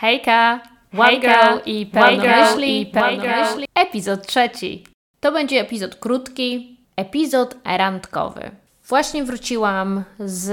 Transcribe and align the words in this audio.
Hejka! 0.00 0.60
One 0.98 1.16
girl 1.16 1.58
i 1.66 1.86
pełnomyśli, 1.86 2.86
pełnomyśli. 2.86 3.66
Epizod 3.74 4.26
trzeci. 4.26 4.84
To 5.20 5.32
będzie 5.32 5.60
epizod 5.60 5.94
krótki, 5.94 6.78
epizod 6.96 7.56
randkowy. 7.64 8.50
Właśnie 8.88 9.24
wróciłam 9.24 10.04
z 10.18 10.48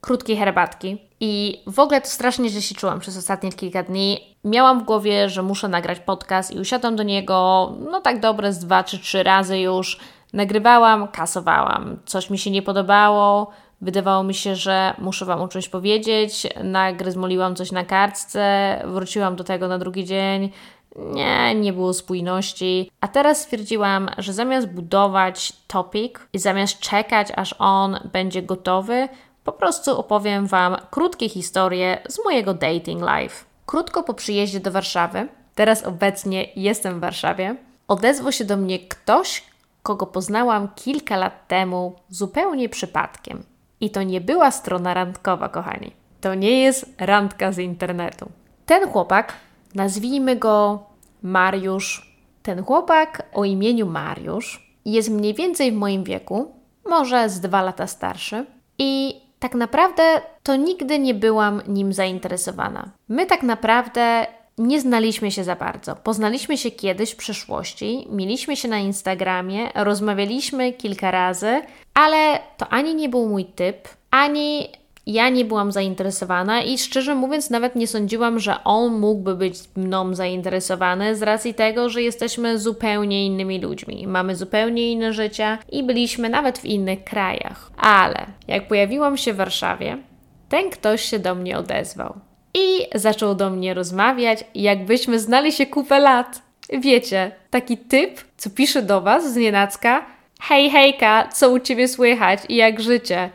krótkiej 0.00 0.36
herbatki 0.36 0.98
i 1.20 1.62
w 1.66 1.78
ogóle 1.78 2.00
to 2.00 2.08
strasznie 2.08 2.48
źle 2.48 2.62
się 2.62 2.74
czułam 2.74 3.00
przez 3.00 3.16
ostatnie 3.16 3.52
kilka 3.52 3.82
dni. 3.82 4.36
Miałam 4.44 4.80
w 4.80 4.84
głowie, 4.84 5.28
że 5.28 5.42
muszę 5.42 5.68
nagrać 5.68 6.00
podcast 6.00 6.54
i 6.54 6.58
usiadłam 6.58 6.96
do 6.96 7.02
niego, 7.02 7.72
no 7.90 8.00
tak 8.00 8.20
dobre 8.20 8.52
z 8.52 8.58
dwa 8.58 8.84
czy 8.84 8.98
trzy 8.98 9.22
razy 9.22 9.58
już. 9.58 9.98
Nagrywałam, 10.32 11.08
kasowałam. 11.08 11.96
Coś 12.04 12.30
mi 12.30 12.38
się 12.38 12.50
nie 12.50 12.62
podobało, 12.62 13.50
Wydawało 13.80 14.22
mi 14.22 14.34
się, 14.34 14.56
że 14.56 14.94
muszę 14.98 15.24
Wam 15.24 15.42
o 15.42 15.48
czymś 15.48 15.68
powiedzieć. 15.68 16.46
Nagryzmoliłam 16.64 17.56
coś 17.56 17.72
na 17.72 17.84
kartce, 17.84 18.82
wróciłam 18.86 19.36
do 19.36 19.44
tego 19.44 19.68
na 19.68 19.78
drugi 19.78 20.04
dzień. 20.04 20.50
Nie, 20.96 21.54
nie 21.54 21.72
było 21.72 21.94
spójności. 21.94 22.90
A 23.00 23.08
teraz 23.08 23.40
stwierdziłam, 23.40 24.10
że 24.18 24.32
zamiast 24.32 24.68
budować 24.68 25.52
topic 25.66 26.12
i 26.32 26.38
zamiast 26.38 26.78
czekać, 26.80 27.28
aż 27.36 27.54
on 27.58 28.00
będzie 28.12 28.42
gotowy, 28.42 29.08
po 29.44 29.52
prostu 29.52 29.98
opowiem 29.98 30.46
Wam 30.46 30.76
krótkie 30.90 31.28
historie 31.28 32.02
z 32.08 32.24
mojego 32.24 32.54
dating 32.54 33.00
life. 33.00 33.44
Krótko 33.66 34.02
po 34.02 34.14
przyjeździe 34.14 34.60
do 34.60 34.70
Warszawy, 34.70 35.28
teraz 35.54 35.84
obecnie 35.84 36.48
jestem 36.56 36.96
w 36.96 37.00
Warszawie, 37.00 37.56
odezwał 37.88 38.32
się 38.32 38.44
do 38.44 38.56
mnie 38.56 38.78
ktoś, 38.78 39.44
kogo 39.82 40.06
poznałam 40.06 40.68
kilka 40.74 41.16
lat 41.16 41.48
temu 41.48 41.96
zupełnie 42.08 42.68
przypadkiem. 42.68 43.42
I 43.80 43.90
to 43.90 44.02
nie 44.02 44.20
była 44.20 44.50
strona 44.50 44.94
randkowa, 44.94 45.48
kochani. 45.48 45.92
To 46.20 46.34
nie 46.34 46.60
jest 46.60 46.94
randka 46.98 47.52
z 47.52 47.58
internetu. 47.58 48.28
Ten 48.66 48.88
chłopak, 48.88 49.32
nazwijmy 49.74 50.36
go 50.36 50.82
Mariusz. 51.22 52.16
Ten 52.42 52.64
chłopak 52.64 53.22
o 53.32 53.44
imieniu 53.44 53.86
Mariusz 53.86 54.76
jest 54.84 55.10
mniej 55.10 55.34
więcej 55.34 55.72
w 55.72 55.76
moim 55.76 56.04
wieku, 56.04 56.52
może 56.88 57.28
z 57.28 57.40
dwa 57.40 57.62
lata 57.62 57.86
starszy. 57.86 58.46
I 58.78 59.20
tak 59.38 59.54
naprawdę 59.54 60.20
to 60.42 60.56
nigdy 60.56 60.98
nie 60.98 61.14
byłam 61.14 61.62
nim 61.68 61.92
zainteresowana. 61.92 62.90
My 63.08 63.26
tak 63.26 63.42
naprawdę 63.42 64.26
nie 64.58 64.80
znaliśmy 64.80 65.30
się 65.30 65.44
za 65.44 65.56
bardzo. 65.56 65.96
Poznaliśmy 65.96 66.58
się 66.58 66.70
kiedyś 66.70 67.10
w 67.10 67.16
przeszłości, 67.16 68.06
mieliśmy 68.10 68.56
się 68.56 68.68
na 68.68 68.78
Instagramie, 68.78 69.68
rozmawialiśmy 69.74 70.72
kilka 70.72 71.10
razy, 71.10 71.62
ale 71.96 72.38
to 72.56 72.68
ani 72.68 72.94
nie 72.94 73.08
był 73.08 73.28
mój 73.28 73.44
typ, 73.44 73.88
ani 74.10 74.68
ja 75.06 75.28
nie 75.28 75.44
byłam 75.44 75.72
zainteresowana 75.72 76.62
i 76.62 76.78
szczerze 76.78 77.14
mówiąc, 77.14 77.50
nawet 77.50 77.76
nie 77.76 77.86
sądziłam, 77.86 78.40
że 78.40 78.64
on 78.64 78.98
mógłby 78.98 79.34
być 79.34 79.54
mną 79.76 80.14
zainteresowany 80.14 81.16
z 81.16 81.22
racji 81.22 81.54
tego, 81.54 81.88
że 81.88 82.02
jesteśmy 82.02 82.58
zupełnie 82.58 83.26
innymi 83.26 83.60
ludźmi, 83.60 84.06
mamy 84.06 84.36
zupełnie 84.36 84.92
inne 84.92 85.12
życie 85.12 85.58
i 85.72 85.82
byliśmy 85.82 86.28
nawet 86.28 86.58
w 86.58 86.64
innych 86.64 87.04
krajach. 87.04 87.70
Ale 87.76 88.26
jak 88.48 88.68
pojawiłam 88.68 89.16
się 89.16 89.32
w 89.32 89.36
Warszawie, 89.36 89.98
ten 90.48 90.70
ktoś 90.70 91.02
się 91.02 91.18
do 91.18 91.34
mnie 91.34 91.58
odezwał 91.58 92.14
i 92.54 92.98
zaczął 92.98 93.34
do 93.34 93.50
mnie 93.50 93.74
rozmawiać, 93.74 94.44
jakbyśmy 94.54 95.18
znali 95.18 95.52
się 95.52 95.66
kupę 95.66 95.98
lat. 95.98 96.42
Wiecie, 96.80 97.30
taki 97.50 97.78
typ, 97.78 98.20
co 98.36 98.50
pisze 98.50 98.82
do 98.82 99.00
Was 99.00 99.32
z 99.32 99.36
nienacka, 99.36 100.15
hej 100.40 100.70
hejka, 100.70 101.28
co 101.28 101.50
u 101.50 101.60
Ciebie 101.60 101.88
słychać 101.88 102.40
i 102.48 102.56
jak 102.56 102.80
życie? 102.80 103.30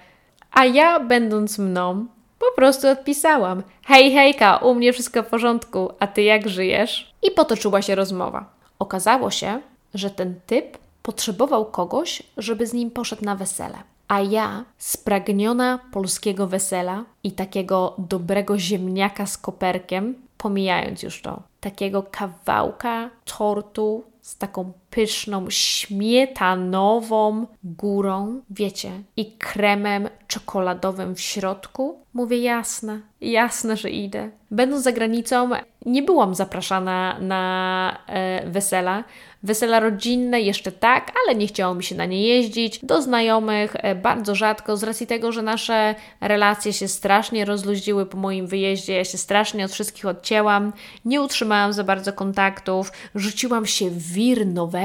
A 0.51 0.65
ja, 0.65 0.99
będąc 0.99 1.59
mną, 1.59 2.05
po 2.39 2.55
prostu 2.55 2.87
odpisałam, 2.87 3.63
hej 3.85 4.11
hejka, 4.11 4.57
u 4.57 4.75
mnie 4.75 4.93
wszystko 4.93 5.23
w 5.23 5.27
porządku, 5.27 5.91
a 5.99 6.07
Ty 6.07 6.21
jak 6.21 6.49
żyjesz? 6.49 7.13
I 7.23 7.31
potoczyła 7.31 7.81
się 7.81 7.95
rozmowa. 7.95 8.45
Okazało 8.79 9.31
się, 9.31 9.61
że 9.93 10.09
ten 10.09 10.39
typ 10.45 10.77
potrzebował 11.01 11.65
kogoś, 11.65 12.23
żeby 12.37 12.67
z 12.67 12.73
nim 12.73 12.91
poszedł 12.91 13.25
na 13.25 13.35
wesele. 13.35 13.77
A 14.07 14.21
ja, 14.21 14.65
spragniona 14.77 15.79
polskiego 15.91 16.47
wesela 16.47 17.03
i 17.23 17.31
takiego 17.31 17.95
dobrego 17.97 18.59
ziemniaka 18.59 19.25
z 19.25 19.37
koperkiem, 19.37 20.15
pomijając 20.37 21.03
już 21.03 21.21
to, 21.21 21.41
takiego 21.59 22.03
kawałka 22.11 23.09
tortu 23.25 24.03
z 24.21 24.37
taką 24.37 24.71
pyszną, 24.91 25.49
śmietanową 25.49 27.47
górą, 27.63 28.41
wiecie, 28.49 28.91
i 29.17 29.31
kremem 29.31 30.09
czekoladowym 30.27 31.15
w 31.15 31.21
środku, 31.21 31.99
mówię 32.13 32.37
jasne, 32.37 33.01
jasne, 33.21 33.77
że 33.77 33.89
idę. 33.89 34.29
Będąc 34.51 34.83
za 34.83 34.91
granicą, 34.91 35.49
nie 35.85 36.03
byłam 36.03 36.35
zapraszana 36.35 37.17
na 37.19 37.97
e, 38.07 38.49
wesela. 38.49 39.03
Wesela 39.43 39.79
rodzinne 39.79 40.41
jeszcze 40.41 40.71
tak, 40.71 41.11
ale 41.25 41.35
nie 41.35 41.47
chciało 41.47 41.75
mi 41.75 41.83
się 41.83 41.95
na 41.95 42.05
nie 42.05 42.27
jeździć. 42.27 42.79
Do 42.85 43.01
znajomych 43.01 43.75
e, 43.75 43.95
bardzo 43.95 44.35
rzadko, 44.35 44.77
z 44.77 44.83
racji 44.83 45.07
tego, 45.07 45.31
że 45.31 45.41
nasze 45.41 45.95
relacje 46.21 46.73
się 46.73 46.87
strasznie 46.87 47.45
rozluźniły 47.45 48.05
po 48.05 48.17
moim 48.17 48.47
wyjeździe. 48.47 48.93
Ja 48.93 49.05
się 49.05 49.17
strasznie 49.17 49.65
od 49.65 49.71
wszystkich 49.71 50.05
odcięłam, 50.05 50.73
nie 51.05 51.21
utrzymałam 51.21 51.73
za 51.73 51.83
bardzo 51.83 52.13
kontaktów, 52.13 52.91
rzuciłam 53.15 53.65
się 53.65 53.89
w 53.89 54.13
wir 54.13 54.47
nowego. 54.47 54.80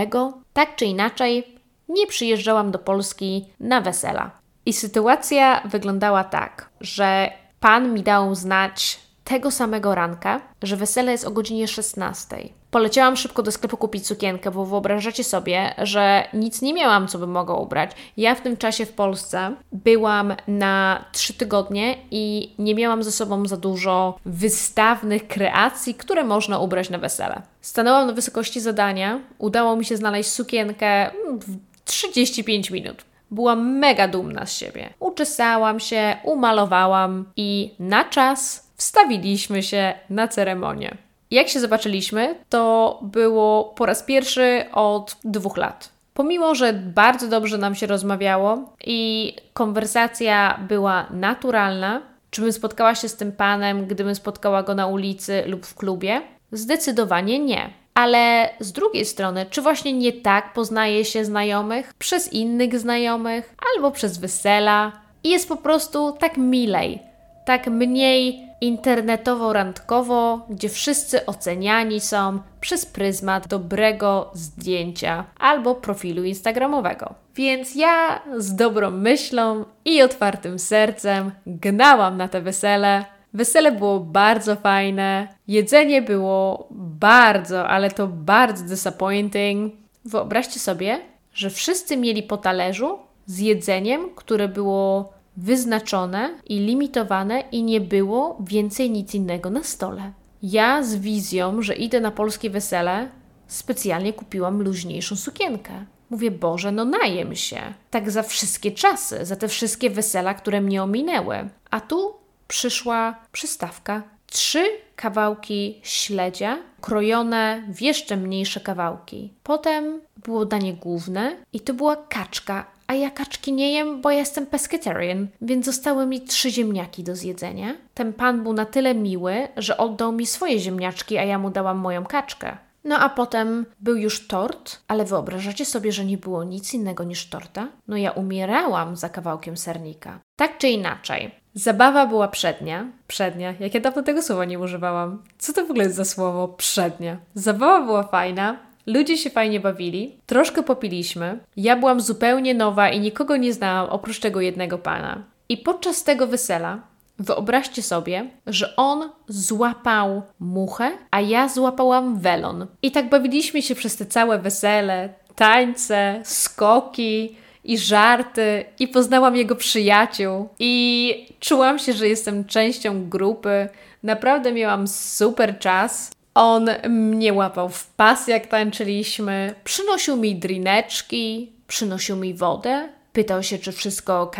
Tak 0.53 0.77
czy 0.77 0.85
inaczej, 0.85 1.59
nie 1.89 2.07
przyjeżdżałam 2.07 2.71
do 2.71 2.79
Polski 2.79 3.45
na 3.61 3.81
wesela. 3.81 4.31
I 4.67 4.73
sytuacja 4.73 5.63
wyglądała 5.65 6.25
tak, 6.25 6.71
że 6.81 7.31
pan 7.61 7.95
mi 7.95 8.03
dał 8.03 8.35
znać 8.35 9.01
tego 9.25 9.51
samego 9.51 9.95
ranka, 9.95 10.41
że 10.63 10.77
wesele 10.77 11.13
jest 11.13 11.25
o 11.25 11.31
godzinie 11.31 11.69
16. 11.69 12.37
Poleciałam 12.77 13.17
szybko 13.17 13.43
do 13.43 13.53
sklepu 13.53 13.77
kupić 13.77 14.07
sukienkę, 14.07 14.51
bo 14.51 14.65
wyobrażacie 14.65 15.25
sobie, 15.25 15.75
że 15.79 16.29
nic 16.33 16.63
nie 16.63 16.75
miałam, 16.75 17.09
co 17.09 17.19
bym 17.19 17.31
mogła 17.31 17.57
ubrać. 17.57 17.91
Ja 18.17 18.35
w 18.35 18.41
tym 18.41 18.57
czasie 18.57 18.87
w 18.87 18.93
Polsce 18.93 19.55
byłam 19.73 20.35
na 20.49 21.05
3 21.13 21.35
tygodnie 21.35 21.97
i 22.11 22.55
nie 22.59 22.75
miałam 22.75 23.03
ze 23.03 23.13
sobą 23.13 23.47
za 23.47 23.57
dużo 23.57 24.19
wystawnych 24.27 25.29
kreacji, 25.29 25.95
które 25.95 26.25
można 26.25 26.59
ubrać 26.59 26.91
na 26.91 26.99
wesele. 26.99 27.43
Stanęłam 27.61 28.07
na 28.07 28.13
wysokości 28.13 28.61
zadania, 28.61 29.21
udało 29.39 29.77
mi 29.77 29.85
się 29.85 29.97
znaleźć 29.97 30.31
sukienkę 30.31 31.11
w 31.41 31.57
35 31.85 32.71
minut. 32.71 33.05
Byłam 33.31 33.79
mega 33.79 34.09
dumna 34.09 34.47
z 34.47 34.53
siebie. 34.53 34.89
Uczesałam 35.01 35.81
się, 35.81 36.17
umalowałam 36.25 37.25
i 37.37 37.75
na 37.79 38.05
czas 38.05 38.71
wstawiliśmy 38.77 39.63
się 39.63 39.95
na 40.11 40.29
ceremonię. 40.29 41.06
Jak 41.31 41.49
się 41.49 41.61
zobaczyliśmy, 41.61 42.35
to 42.49 42.99
było 43.03 43.65
po 43.65 43.87
raz 43.87 44.03
pierwszy 44.03 44.65
od 44.73 45.17
dwóch 45.25 45.57
lat. 45.57 45.97
Pomimo, 46.15 46.55
że 46.55 46.73
bardzo 46.73 47.29
dobrze 47.29 47.59
nam 47.59 47.75
się 47.75 47.87
rozmawiało 47.87 48.73
i 48.85 49.33
konwersacja 49.53 50.61
była 50.69 51.07
naturalna, 51.11 52.03
czy 52.31 52.43
bym 52.43 52.53
spotkała 52.53 52.95
się 52.95 53.09
z 53.09 53.17
tym 53.17 53.33
panem, 53.33 53.87
gdybym 53.87 54.15
spotkała 54.15 54.63
go 54.63 54.75
na 54.75 54.87
ulicy 54.87 55.43
lub 55.47 55.67
w 55.67 55.75
klubie? 55.75 56.23
Zdecydowanie 56.53 57.39
nie. 57.39 57.71
Ale 57.95 58.51
z 58.61 58.73
drugiej 58.73 59.05
strony, 59.05 59.47
czy 59.51 59.63
właśnie 59.63 59.93
nie 59.93 60.13
tak 60.13 60.53
poznaje 60.53 61.05
się 61.05 61.25
znajomych 61.25 61.95
przez 61.95 62.33
innych 62.33 62.79
znajomych 62.79 63.55
albo 63.75 63.91
przez 63.91 64.19
wesela 64.19 64.93
i 65.25 65.31
jest 65.31 65.49
po 65.49 65.57
prostu 65.57 66.13
tak 66.13 66.37
milej, 66.37 67.03
tak 67.47 67.67
mniej 67.67 68.46
internetowo-randkowo, 68.63 70.41
gdzie 70.51 70.69
wszyscy 70.69 71.27
oceniani 71.27 72.01
są 72.01 72.41
przez 72.61 72.87
pryzmat 72.87 73.47
dobrego 73.49 74.31
zdjęcia 74.35 75.25
albo 75.39 75.75
profilu 75.75 76.25
Instagramowego. 76.25 77.15
Więc 77.35 77.75
ja 77.75 78.23
z 78.37 78.55
dobrą 78.55 78.91
myślą 78.91 79.65
i 79.85 80.03
otwartym 80.03 80.59
sercem 80.59 81.31
gnałam 81.47 82.17
na 82.17 82.29
te 82.29 82.41
wesele. 82.41 83.05
Wesele 83.35 83.73
było 83.73 84.01
bardzo 84.01 84.57
fajne, 84.57 85.29
jedzenie 85.49 86.03
było 86.03 86.69
bardzo, 86.71 87.69
ale 87.69 87.91
to 87.91 88.07
bardzo 88.07 88.65
disappointing. 88.65 89.75
Wyobraźcie 90.05 90.61
sobie, 90.61 91.01
że 91.35 91.51
wszyscy 91.51 91.97
mieli 91.97 92.23
po 92.23 92.37
talerzu 92.37 92.99
z 93.27 93.39
jedzeniem, 93.39 94.11
które 94.15 94.49
było 94.49 95.13
wyznaczone 95.37 96.35
i 96.47 96.59
limitowane 96.59 97.41
i 97.41 97.63
nie 97.63 97.81
było 97.81 98.39
więcej 98.41 98.91
nic 98.91 99.15
innego 99.15 99.51
na 99.51 99.63
stole. 99.63 100.13
Ja 100.43 100.83
z 100.83 100.97
wizją, 100.97 101.63
że 101.63 101.75
idę 101.75 102.01
na 102.01 102.11
polskie 102.11 102.51
wesele, 102.51 103.09
specjalnie 103.47 104.13
kupiłam 104.13 104.63
luźniejszą 104.63 105.17
sukienkę. 105.17 105.85
Mówię, 106.11 106.31
Boże, 106.31 106.73
no 106.73 106.85
najem 106.85 107.37
się. 107.37 107.61
Tak 107.91 108.11
za 108.11 108.23
wszystkie 108.23 108.73
czasy, 108.73 109.25
za 109.25 109.37
te 109.37 109.49
wszystkie 109.49 109.91
wesela, 109.91 110.35
które 110.35 110.61
mnie 110.61 110.83
ominęły. 110.83 111.49
A 111.71 111.81
tu 111.81 112.15
przyszła 112.49 113.17
przystawka. 113.33 114.03
Trzy 114.27 114.65
kawałki 114.97 115.81
śledzia, 115.83 116.59
krojone 116.81 117.63
w 117.69 117.83
jeszcze 117.83 118.17
mniejsze 118.17 118.61
kawałki. 118.61 119.33
Potem 119.43 120.01
było 120.17 120.47
danie 120.47 120.75
główne 120.75 121.37
i 121.53 121.61
to 121.61 121.75
była 121.75 121.97
kaczka 121.97 122.67
a 122.87 122.95
ja 122.95 123.11
kaczki 123.11 123.53
nie 123.53 123.73
jem, 123.73 124.01
bo 124.01 124.11
ja 124.11 124.19
jestem 124.19 124.47
pescatarian, 124.47 125.27
więc 125.43 125.67
zostały 125.67 126.07
mi 126.07 126.21
trzy 126.21 126.51
ziemniaki 126.51 127.05
do 127.05 127.17
zjedzenia. 127.17 127.75
Ten 127.95 128.13
pan 128.13 128.43
był 128.43 128.53
na 128.53 128.67
tyle 128.67 128.95
miły, 128.95 129.49
że 129.57 129.77
oddał 129.77 130.13
mi 130.13 130.27
swoje 130.27 130.59
ziemniaczki, 130.59 131.19
a 131.19 131.25
ja 131.25 131.39
mu 131.39 131.51
dałam 131.51 131.79
moją 131.79 132.05
kaczkę. 132.05 132.57
No 132.85 132.99
a 132.99 133.09
potem 133.09 133.67
był 133.81 133.97
już 133.97 134.27
tort, 134.27 134.79
ale 134.89 135.05
wyobrażacie 135.05 135.65
sobie, 135.65 135.93
że 135.93 136.05
nie 136.05 136.19
było 136.19 136.45
nic 136.45 136.75
innego 136.75 137.05
niż 137.05 137.29
torta? 137.29 137.69
No 137.89 137.97
ja 137.97 138.11
umierałam 138.11 138.97
za 138.97 139.09
kawałkiem 139.09 139.57
sernika. 139.57 140.21
Tak 140.37 140.59
czy 140.59 140.69
inaczej, 140.69 141.31
zabawa 141.55 142.07
była 142.07 142.29
przednia. 142.29 142.87
Przednia, 143.07 143.55
jak 143.61 143.75
ja 143.75 143.81
dawno 143.81 144.03
tego 144.03 144.23
słowa 144.23 144.45
nie 144.45 144.59
używałam. 144.59 145.23
Co 145.39 145.53
to 145.53 145.67
w 145.67 145.71
ogóle 145.71 145.85
jest 145.85 145.97
za 145.97 146.05
słowo 146.05 146.49
przednia? 146.49 147.17
Zabawa 147.35 147.87
była 147.87 148.03
fajna, 148.03 148.57
Ludzie 148.87 149.19
się 149.19 149.31
fajnie 149.31 149.61
bawili, 149.61 150.17
troszkę 150.27 150.63
popiliśmy. 150.63 151.39
Ja 151.57 151.77
byłam 151.77 152.01
zupełnie 152.01 152.55
nowa 152.55 152.91
i 152.91 153.01
nikogo 153.01 153.37
nie 153.37 153.53
znałam 153.53 153.91
oprócz 153.91 154.21
tego 154.21 154.41
jednego 154.41 154.79
pana. 154.79 155.23
I 155.49 155.57
podczas 155.57 156.05
tego 156.05 156.27
wesela 156.27 156.83
Wyobraźcie 157.19 157.83
sobie, 157.83 158.31
że 158.47 158.77
on 158.77 159.11
złapał 159.29 160.23
muchę, 160.41 160.91
a 161.11 161.21
ja 161.21 161.49
złapałam 161.49 162.19
welon. 162.19 162.67
I 162.83 162.91
tak 162.91 163.09
bawiliśmy 163.09 163.63
się 163.63 163.75
przez 163.75 163.97
te 163.97 164.07
całe 164.07 164.39
wesele, 164.39 165.09
tańce, 165.35 166.21
skoki 166.25 167.37
i 167.65 167.79
żarty, 167.79 168.65
i 168.79 168.89
poznałam 168.89 169.37
jego 169.37 169.57
przyjaciół, 169.57 170.49
i 170.59 171.27
czułam 171.41 171.79
się, 171.79 171.93
że 171.93 172.09
jestem 172.09 172.45
częścią 172.45 173.09
grupy. 173.09 173.69
Naprawdę 174.03 174.53
miałam 174.53 174.89
super 174.89 175.59
czas. 175.59 176.11
On 176.37 176.69
mnie 176.89 177.33
łapał 177.33 177.69
w 177.69 177.87
pas, 177.87 178.29
jak 178.29 178.47
tańczyliśmy, 178.47 179.55
przynosił 179.65 180.17
mi 180.17 180.37
drineczki, 180.37 181.53
przynosił 181.67 182.17
mi 182.17 182.35
wodę, 182.35 182.89
pytał 183.13 183.43
się, 183.43 183.59
czy 183.59 183.73
wszystko 183.73 184.21
ok 184.21 184.37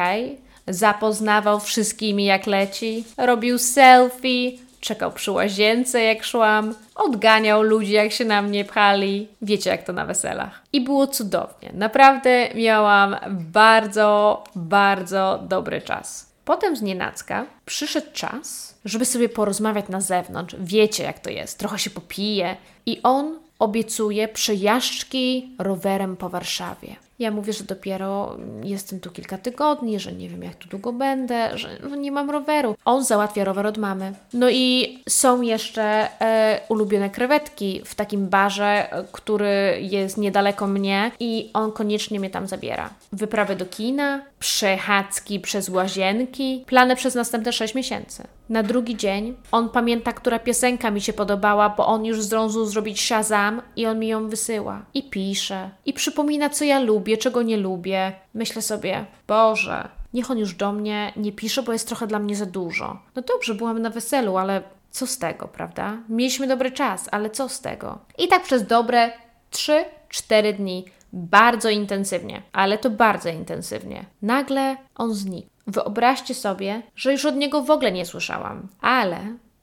zapoznawał 0.69 1.61
wszystkimi 1.61 2.25
jak 2.25 2.47
leci, 2.47 3.05
robił 3.17 3.59
selfie, 3.59 4.53
czekał 4.81 5.13
przy 5.13 5.31
łazience 5.31 6.03
jak 6.03 6.25
szłam, 6.25 6.75
odganiał 6.95 7.63
ludzi 7.63 7.93
jak 7.93 8.13
się 8.13 8.25
na 8.25 8.43
mnie 8.43 8.65
pchali. 8.65 9.29
Wiecie 9.43 9.71
jak 9.71 9.83
to 9.83 9.93
na 9.93 10.07
weselach. 10.07 10.63
I 10.73 10.81
było 10.81 11.07
cudownie. 11.07 11.71
Naprawdę 11.75 12.49
miałam 12.55 13.17
bardzo, 13.31 14.45
bardzo 14.55 15.45
dobry 15.49 15.83
czas. 15.83 16.27
Potem 16.45 16.77
z 16.77 16.83
nienacka 16.83 17.47
przyszedł 17.65 18.07
czas, 18.13 18.76
żeby 18.87 19.05
sobie 19.05 19.29
porozmawiać 19.29 19.89
na 19.89 20.01
zewnątrz. 20.01 20.57
Wiecie 20.61 21.03
jak 21.03 21.21
to 21.21 21.31
jest, 21.31 21.59
trochę 21.59 21.79
się 21.79 21.91
popije. 21.91 22.57
I 22.87 23.03
on 23.03 23.39
obiecuje 23.59 24.29
przejażdżki 24.29 25.49
rowerem 25.59 26.17
po 26.17 26.29
Warszawie. 26.29 26.97
Ja 27.19 27.31
mówię, 27.31 27.53
że 27.53 27.65
dopiero 27.65 28.37
jestem 28.63 29.01
tu 29.01 29.11
kilka 29.11 29.39
tygodni, 29.39 30.01
że 30.01 30.13
nie 30.13 30.29
wiem 30.29 30.43
jak 30.43 30.55
tu 30.55 30.69
długo 30.69 30.93
będę, 30.93 31.59
że 31.59 31.69
no 31.91 31.97
nie 31.97 32.13
mam 32.13 32.31
roweru. 32.31 32.75
On 32.85 33.05
załatwia 33.05 33.45
rower 33.45 33.67
od 33.67 33.79
mamy. 33.79 34.13
No 34.33 34.51
i 34.51 34.99
są 35.09 35.43
jeszcze 35.43 36.09
e, 36.21 36.61
ulubione 36.69 37.11
krewetki 37.11 37.83
w 37.85 37.95
takim 37.95 38.29
barze, 38.29 38.93
e, 38.93 39.05
który 39.13 39.79
jest 39.81 40.19
niedaleko 40.19 40.67
mnie 40.67 41.11
i 41.21 41.51
on 41.55 41.73
koniecznie 41.73 42.21
mnie 42.21 42.31
tam 42.31 42.47
zabiera. 42.47 42.91
Wyprawy 43.13 43.57
do 43.57 43.67
kina, 43.67 44.23
przechadzki 44.39 45.41
przez 45.41 45.69
łazienki, 45.69 46.65
plany 46.67 46.97
przez 46.97 47.15
następne 47.15 47.53
6 47.53 47.75
miesięcy. 47.75 48.27
Na 48.49 48.63
drugi 48.63 48.97
dzień 48.97 49.35
on 49.53 49.69
pamięta, 49.69 50.13
która 50.13 50.39
piosenka 50.39 50.91
mi 50.91 51.01
się 51.01 51.13
podobała, 51.13 51.69
bo 51.69 51.87
on 51.87 52.05
już 52.05 52.23
zdążył 52.23 52.67
zrobić 52.67 53.01
Shazam 53.01 53.63
i 53.77 53.87
on 53.87 53.99
mi 53.99 54.09
ją 54.09 54.29
wysyła. 54.29 54.83
I 54.95 55.03
pisze. 55.03 55.71
I 55.87 55.93
przypomina, 55.93 56.51
co 56.51 56.65
ja 56.65 56.81
lubię, 56.81 57.06
czego 57.19 57.43
nie 57.43 57.57
lubię. 57.57 58.13
Myślę 58.35 58.63
sobie, 58.63 59.05
Boże, 59.27 59.89
niech 60.15 60.31
on 60.31 60.39
już 60.39 60.55
do 60.55 60.73
mnie 60.73 61.13
nie 61.17 61.33
pisze, 61.33 61.63
bo 61.63 61.73
jest 61.73 61.89
trochę 61.89 62.07
dla 62.07 62.19
mnie 62.19 62.37
za 62.37 62.47
dużo. 62.47 62.99
No 63.15 63.23
dobrze, 63.23 63.55
byłam 63.55 63.83
na 63.83 63.91
weselu, 63.91 64.37
ale 64.37 64.63
co 64.91 65.07
z 65.07 65.19
tego, 65.19 65.49
prawda? 65.49 65.97
Mieliśmy 66.09 66.47
dobry 66.47 66.71
czas, 66.71 67.09
ale 67.13 67.31
co 67.31 67.49
z 67.49 67.61
tego? 67.61 67.99
I 68.19 68.29
tak 68.29 68.43
przez 68.43 68.67
dobre 68.67 69.11
3-4 69.51 70.53
dni 70.57 70.85
bardzo 71.13 71.71
intensywnie, 71.71 72.43
ale 72.53 72.79
to 72.79 72.91
bardzo 72.91 73.29
intensywnie. 73.29 74.05
Nagle 74.23 74.77
on 74.95 75.15
znikł. 75.15 75.49
Wyobraźcie 75.67 76.35
sobie, 76.35 76.83
że 76.97 77.13
już 77.13 77.25
od 77.25 77.37
niego 77.37 77.63
w 77.63 77.71
ogóle 77.71 77.93
nie 77.93 78.07
słyszałam, 78.07 78.69
ale 78.81 79.19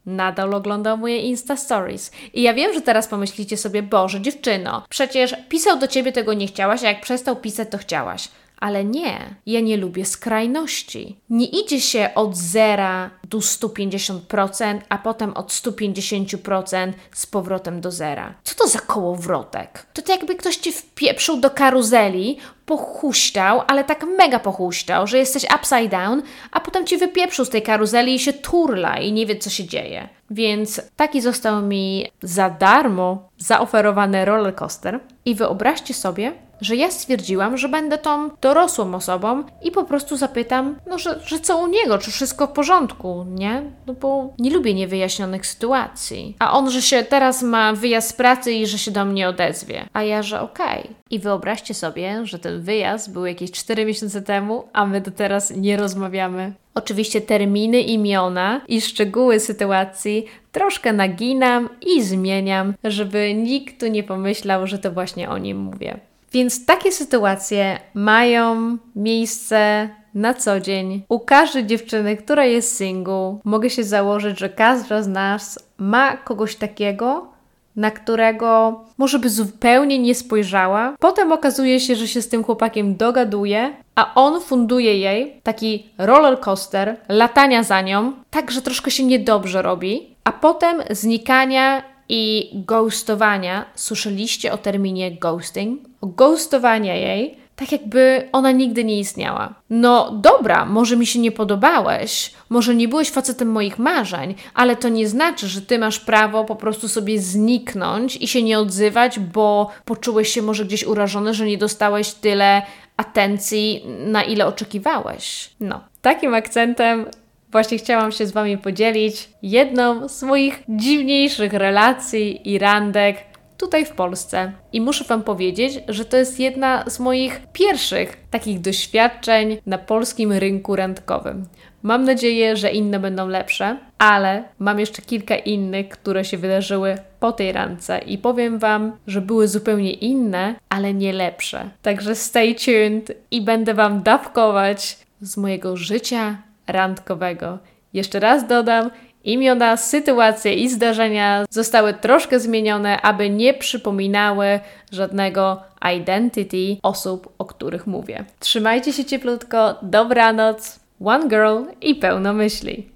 nadal 0.05 0.53
oglądał 0.53 0.97
moje 0.97 1.17
Insta 1.17 1.57
Stories. 1.57 2.11
I 2.33 2.41
ja 2.41 2.53
wiem, 2.53 2.73
że 2.73 2.81
teraz 2.81 3.07
pomyślicie 3.07 3.57
sobie, 3.57 3.83
Boże, 3.83 4.21
dziewczyno, 4.21 4.83
przecież 4.89 5.35
pisał 5.49 5.79
do 5.79 5.87
ciebie 5.87 6.11
tego 6.11 6.33
nie 6.33 6.47
chciałaś, 6.47 6.83
a 6.83 6.87
jak 6.87 7.01
przestał 7.01 7.35
pisać, 7.35 7.67
to 7.71 7.77
chciałaś. 7.77 8.29
Ale 8.63 8.85
nie, 8.85 9.35
ja 9.45 9.59
nie 9.59 9.77
lubię 9.77 10.05
skrajności. 10.05 11.15
Nie 11.29 11.45
idzie 11.45 11.81
się 11.81 12.09
od 12.15 12.37
zera 12.37 13.09
do 13.23 13.37
150%, 13.37 14.79
a 14.89 14.97
potem 14.97 15.33
od 15.33 15.51
150% 15.51 16.93
z 17.11 17.25
powrotem 17.25 17.81
do 17.81 17.91
zera. 17.91 18.33
Co 18.43 18.55
to 18.55 18.67
za 18.67 18.79
kołowrotek? 18.79 19.85
To, 19.93 20.01
to 20.01 20.11
jakby 20.11 20.35
ktoś 20.35 20.55
ci 20.55 20.71
wpieprzył 20.71 21.37
do 21.37 21.49
karuzeli, 21.49 22.37
pochuśtał, 22.65 23.61
ale 23.67 23.83
tak 23.83 24.05
mega 24.17 24.39
pochuśtał, 24.39 25.07
że 25.07 25.17
jesteś 25.17 25.45
upside 25.55 25.89
down, 25.89 26.21
a 26.51 26.59
potem 26.59 26.85
ci 26.85 26.97
wypieprzył 26.97 27.45
z 27.45 27.49
tej 27.49 27.61
karuzeli 27.61 28.15
i 28.15 28.19
się 28.19 28.33
turla 28.33 28.97
i 28.97 29.11
nie 29.11 29.25
wie, 29.25 29.35
co 29.35 29.49
się 29.49 29.65
dzieje. 29.65 30.09
Więc 30.33 30.81
taki 30.95 31.21
został 31.21 31.61
mi 31.61 32.07
za 32.21 32.49
darmo 32.49 33.29
zaoferowany 33.37 34.25
rollercoaster. 34.25 34.99
I 35.25 35.35
wyobraźcie 35.35 35.93
sobie, 35.93 36.33
że 36.61 36.75
ja 36.75 36.91
stwierdziłam, 36.91 37.57
że 37.57 37.69
będę 37.69 37.97
tą 37.97 38.29
dorosłą 38.41 38.95
osobą 38.95 39.43
i 39.63 39.71
po 39.71 39.83
prostu 39.83 40.17
zapytam, 40.17 40.75
no, 40.87 40.97
że, 40.99 41.19
że 41.25 41.39
co 41.39 41.57
u 41.57 41.67
niego, 41.67 41.97
czy 41.97 42.11
wszystko 42.11 42.47
w 42.47 42.51
porządku, 42.51 43.25
nie? 43.29 43.63
No 43.87 43.93
bo 43.93 44.33
nie 44.39 44.51
lubię 44.51 44.73
niewyjaśnionych 44.73 45.47
sytuacji. 45.47 46.35
A 46.39 46.53
on, 46.53 46.71
że 46.71 46.81
się 46.81 47.03
teraz 47.03 47.41
ma 47.41 47.73
wyjazd 47.73 48.09
z 48.09 48.13
pracy 48.13 48.51
i 48.51 48.67
że 48.67 48.77
się 48.77 48.91
do 48.91 49.05
mnie 49.05 49.29
odezwie. 49.29 49.85
A 49.93 50.03
ja, 50.03 50.23
że 50.23 50.41
okej. 50.41 50.79
Okay. 50.79 50.95
I 51.13 51.19
wyobraźcie 51.19 51.73
sobie, 51.73 52.25
że 52.25 52.39
ten 52.39 52.61
wyjazd 52.61 53.13
był 53.13 53.25
jakieś 53.25 53.51
4 53.51 53.85
miesiące 53.85 54.21
temu, 54.21 54.63
a 54.73 54.85
my 54.85 55.01
do 55.01 55.11
teraz 55.11 55.51
nie 55.55 55.77
rozmawiamy. 55.77 56.53
Oczywiście 56.75 57.21
terminy, 57.21 57.81
imiona 57.81 58.61
i 58.67 58.81
szczegóły 58.81 59.39
sytuacji 59.39 60.25
troszkę 60.51 60.93
naginam 60.93 61.69
i 61.95 62.03
zmieniam, 62.03 62.73
żeby 62.83 63.33
nikt 63.33 63.79
tu 63.79 63.87
nie 63.87 64.03
pomyślał, 64.03 64.67
że 64.67 64.79
to 64.79 64.91
właśnie 64.91 65.29
o 65.29 65.37
nim 65.37 65.57
mówię. 65.57 65.99
Więc 66.31 66.65
takie 66.65 66.91
sytuacje 66.91 67.79
mają 67.93 68.77
miejsce 68.95 69.89
na 70.13 70.33
co 70.33 70.59
dzień. 70.59 71.03
U 71.09 71.19
każdej 71.19 71.65
dziewczyny, 71.65 72.17
która 72.17 72.45
jest 72.45 72.77
single, 72.77 73.37
mogę 73.43 73.69
się 73.69 73.83
założyć, 73.83 74.39
że 74.39 74.49
każda 74.49 75.01
z 75.01 75.07
nas 75.07 75.59
ma 75.77 76.17
kogoś 76.17 76.55
takiego, 76.55 77.32
na 77.75 77.91
którego 77.91 78.81
może 78.97 79.19
by 79.19 79.29
zupełnie 79.29 79.99
nie 79.99 80.15
spojrzała. 80.15 80.95
Potem 80.99 81.31
okazuje 81.31 81.79
się, 81.79 81.95
że 81.95 82.07
się 82.07 82.21
z 82.21 82.29
tym 82.29 82.43
chłopakiem 82.43 82.95
dogaduje, 82.95 83.75
a 83.95 84.13
on 84.15 84.41
funduje 84.41 84.97
jej 84.97 85.41
taki 85.43 85.85
roller 85.97 86.39
coaster, 86.39 86.97
latania 87.09 87.63
za 87.63 87.81
nią, 87.81 88.13
tak 88.29 88.51
że 88.51 88.61
troszkę 88.61 88.91
się 88.91 89.03
niedobrze 89.03 89.61
robi, 89.61 90.15
a 90.23 90.31
potem 90.31 90.81
znikania 90.89 91.83
i 92.09 92.51
ghostowania. 92.53 93.65
Słyszeliście 93.75 94.53
o 94.53 94.57
terminie 94.57 95.11
ghosting? 95.11 95.81
Ghostowania 96.01 96.95
jej, 96.95 97.37
tak 97.55 97.71
jakby 97.71 98.29
ona 98.31 98.51
nigdy 98.51 98.83
nie 98.83 98.99
istniała. 98.99 99.53
No 99.69 100.11
dobra, 100.11 100.65
może 100.65 100.97
mi 100.97 101.05
się 101.05 101.19
nie 101.19 101.31
podobałeś, 101.31 102.33
może 102.49 102.75
nie 102.75 102.87
byłeś 102.87 103.11
facetem 103.11 103.51
moich 103.51 103.79
marzeń, 103.79 104.35
ale 104.53 104.75
to 104.75 104.89
nie 104.89 105.07
znaczy, 105.07 105.47
że 105.47 105.61
ty 105.61 105.79
masz 105.79 105.99
prawo 105.99 106.45
po 106.45 106.55
prostu 106.55 106.87
sobie 106.87 107.19
zniknąć 107.19 108.15
i 108.15 108.27
się 108.27 108.43
nie 108.43 108.59
odzywać, 108.59 109.19
bo 109.19 109.69
poczułeś 109.85 110.29
się 110.29 110.41
może 110.41 110.65
gdzieś 110.65 110.83
urażony, 110.83 111.33
że 111.33 111.45
nie 111.45 111.57
dostałeś 111.57 112.13
tyle 112.13 112.61
atencji, 112.97 113.85
na 114.05 114.23
ile 114.23 114.45
oczekiwałeś. 114.45 115.49
No, 115.59 115.83
takim 116.01 116.33
akcentem 116.33 117.05
właśnie 117.51 117.77
chciałam 117.77 118.11
się 118.11 118.27
z 118.27 118.31
Wami 118.31 118.57
podzielić 118.57 119.29
jedną 119.41 120.09
z 120.09 120.23
moich 120.23 120.63
dziwniejszych 120.69 121.53
relacji 121.53 122.49
i 122.51 122.59
randek 122.59 123.17
tutaj 123.57 123.85
w 123.85 123.91
Polsce. 123.91 124.51
I 124.73 124.81
muszę 124.81 125.03
Wam 125.03 125.23
powiedzieć, 125.23 125.79
że 125.87 126.05
to 126.05 126.17
jest 126.17 126.39
jedna 126.39 126.83
z 126.87 126.99
moich 126.99 127.41
pierwszych 127.53 128.17
takich 128.31 128.61
doświadczeń 128.61 129.57
na 129.65 129.77
polskim 129.77 130.31
rynku 130.31 130.75
randkowym. 130.75 131.45
Mam 131.83 132.03
nadzieję, 132.03 132.55
że 132.55 132.71
inne 132.71 132.99
będą 132.99 133.27
lepsze, 133.27 133.77
ale 133.97 134.43
mam 134.59 134.79
jeszcze 134.79 135.01
kilka 135.01 135.35
innych, 135.35 135.89
które 135.89 136.25
się 136.25 136.37
wydarzyły 136.37 136.97
po 137.19 137.31
tej 137.31 137.51
randce 137.51 137.99
i 137.99 138.17
powiem 138.17 138.59
Wam, 138.59 138.91
że 139.07 139.21
były 139.21 139.47
zupełnie 139.47 139.91
inne, 139.91 140.55
ale 140.69 140.93
nie 140.93 141.13
lepsze. 141.13 141.69
Także 141.81 142.15
stay 142.15 142.55
tuned 142.55 143.11
i 143.31 143.41
będę 143.41 143.73
Wam 143.73 144.03
dawkować 144.03 144.97
z 145.21 145.37
mojego 145.37 145.77
życia 145.77 146.37
randkowego. 146.67 147.57
Jeszcze 147.93 148.19
raz 148.19 148.47
dodam, 148.47 148.89
Imiona, 149.23 149.77
sytuacje 149.77 150.53
i 150.53 150.69
zdarzenia 150.69 151.45
zostały 151.49 151.93
troszkę 151.93 152.39
zmienione, 152.39 153.01
aby 153.01 153.29
nie 153.29 153.53
przypominały 153.53 154.59
żadnego 154.91 155.61
identity 155.97 156.77
osób, 156.83 157.33
o 157.37 157.45
których 157.45 157.87
mówię. 157.87 158.25
Trzymajcie 158.39 158.93
się 158.93 159.05
cieplutko, 159.05 159.75
dobranoc, 159.81 160.79
one 161.05 161.27
girl 161.27 161.57
i 161.81 161.95
pełno 161.95 162.33
myśli. 162.33 162.92